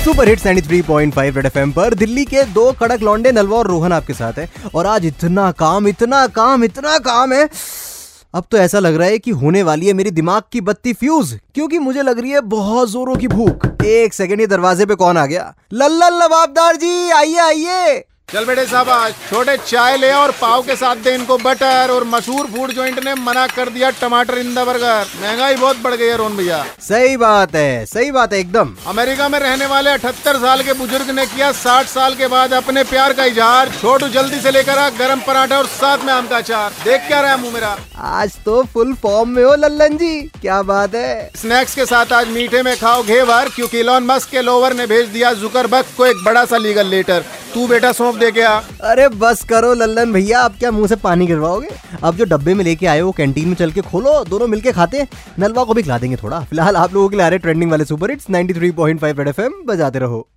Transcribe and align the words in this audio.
Hits 0.00 0.46
93.5 0.46 1.36
red 1.36 1.46
FM 1.46 1.72
पर 1.72 1.94
दिल्ली 1.94 2.24
के 2.24 2.42
दो 2.44 2.72
कड़क 2.72 3.00
लौंडे 3.00 3.32
नलवा 3.32 3.58
और 3.58 3.66
रोहन 3.66 3.92
आपके 3.92 4.12
साथ 4.12 4.32
है। 4.32 4.48
और 4.74 4.86
आज 4.86 5.06
इतना 5.06 5.52
काम 5.52 5.88
इतना 5.88 6.26
काम 6.26 6.64
इतना 6.64 6.98
काम 6.98 7.32
है। 7.32 7.48
अब 8.34 8.44
तो 8.50 8.58
ऐसा 8.58 8.78
लग 8.78 8.94
रहा 8.94 9.08
है 9.08 9.18
कि 9.18 9.30
होने 9.30 9.62
वाली 9.62 9.86
है 9.86 9.92
मेरी 9.92 10.10
दिमाग 10.10 10.42
की 10.52 10.60
बत्ती 10.60 10.92
फ्यूज 10.92 11.38
क्योंकि 11.54 11.78
मुझे 11.78 12.02
लग 12.02 12.18
रही 12.18 12.30
है 12.30 12.40
बहुत 12.40 12.90
जोरों 12.90 13.16
की 13.16 13.28
भूख। 13.28 13.66
एक 13.84 14.14
सेकेंड 14.14 14.40
ये 14.40 14.46
दरवाजे 14.46 14.86
पे 14.86 14.94
कौन 14.94 15.18
आ 15.18 15.26
गया? 15.26 15.54
लल्ला 15.72 16.08
लबाबदार 16.08 16.76
जी, 16.76 17.10
आइए 17.10 17.38
आइए। 17.38 18.04
चल 18.32 18.44
बेटे 18.44 18.64
साहब 18.66 19.14
छोटे 19.28 19.56
चाय 19.58 19.96
ले 19.96 20.10
और 20.12 20.30
पाव 20.40 20.62
के 20.62 20.74
साथ 20.76 20.96
दे 20.96 21.14
इनको 21.14 21.36
बटर 21.38 21.90
और 21.90 22.04
मशहूर 22.04 22.46
फ़ूड 22.46 22.72
जॉइंट 22.72 22.98
ने 23.04 23.14
मना 23.16 23.46
कर 23.46 23.68
दिया 23.68 23.88
टमाटर 23.92 24.38
इन 24.38 24.54
द 24.54 24.64
बर्गर। 24.66 25.06
महँगाई 25.22 25.56
बहुत 25.56 25.76
बढ़ 25.76 25.94
गई 25.94 26.06
है 26.06 26.16
रोन 26.16 26.36
भैया। 26.36 26.62
सही 26.80 27.16
बात 27.16 27.54
है 27.54 27.86
सही 27.86 28.10
बात 28.10 28.32
है 28.32 28.38
एकदम। 28.40 28.74
अमेरिका 28.86 29.28
में 29.28 29.38
रहने 29.38 29.66
वाले 29.66 29.90
अठहत्तर 29.90 30.36
साल 30.36 30.62
के 30.62 30.72
बुज़ुर्ग 30.72 31.10
ने 31.10 31.24
किया 31.26 31.50
साठ 31.54 31.86
साल 31.86 32.14
के 32.14 32.26
बाद 32.28 32.52
अपने 32.54 32.84
प्यार 32.84 33.12
का 33.12 33.24
इजहार। 33.24 33.72
छोटू 33.80 34.08
जल्दी 34.10 34.40
से 34.40 34.50
लेकर 34.50 34.78
आ 34.78 34.88
गरम 34.98 35.20
पराठा 35.26 35.58
और 35.58 35.66
साथ 35.68 36.04
में 36.04 36.12
आम 36.12 36.28
का 36.28 36.36
अचार। 36.36 36.70
देख 36.84 37.08
क्या 37.08 37.20
रहा 37.20 37.30
है 37.30 37.40
मुँह 37.40 37.54
मेरा। 37.54 37.76
आज 38.12 38.38
तो 38.44 38.62
फुल 38.74 38.94
फॉर्म 39.02 39.30
में 39.30 39.42
हो 39.44 39.54
लल्लन 39.56 39.96
जी। 39.96 40.20
क्या 40.40 40.62
बात 40.64 40.94
है। 40.94 41.30
स्नैक्स 41.36 41.74
के 41.74 41.86
साथ 41.86 42.12
आज 42.12 42.28
मीठे 42.28 42.62
में 42.62 42.76
खाओ 42.76 43.02
घेवर 43.02 43.48
क्योंकि 43.56 43.80
इलॉन 43.80 44.06
मस्क 44.06 44.30
के 44.30 44.42
लोवर 44.42 44.74
ने 44.74 44.86
भेज 44.86 45.08
दिया 45.08 45.32
जुकरबर्ग 45.34 45.94
को 45.96 46.06
एक 46.06 46.24
बड़ा 46.24 46.44
सा 46.44 46.56
लीगल 46.58 46.86
लेटर 46.88 47.24
तू 47.54 47.66
बेटा 47.66 47.90
सौंप 47.92 48.16
दे 48.16 48.30
के 48.32 48.42
आ 48.42 48.56
अरे 48.90 49.08
बस 49.10 49.42
करो 49.44 49.72
लल्लन 49.74 50.12
भैया, 50.12 50.40
आप 50.40 50.58
क्या 50.58 50.70
मुँह 50.70 50.86
से 50.86 50.96
पानी 50.96 51.26
गिरवाओगे? 51.26 51.68
अब 52.04 52.16
जो 52.16 52.24
डब्बे 52.24 52.54
में 52.54 52.64
लेके 52.64 52.86
आए 52.86 53.00
हो 53.00 53.10
कैंटीन 53.12 53.48
में 53.48 53.54
चल 53.54 53.72
के 53.72 53.80
खोलो, 53.80 54.24
दोनों 54.24 54.46
मिलके 54.48 54.72
खाते 54.72 55.06
नलवा 55.38 55.64
को 55.64 55.74
भी 55.74 55.82
खिला 55.82 55.98
देंगे 55.98 56.16
थोड़ा। 56.16 56.40
फ़िलहाल 56.40 56.76
आप 56.76 56.94
लोगों 56.94 57.08
के 57.08 57.16
लिए 57.16 57.26
आ 57.26 57.28
रहे 57.28 57.38
ट्रेंडिंग 57.38 57.70
वाले 57.70 57.84
सुपर 57.84 58.10
हिट्स 58.10 58.30
93.5 58.30 59.18
रेड 59.18 59.28
एफएम 59.28 59.62
बजाते 59.66 59.98
रहो। 59.98 60.28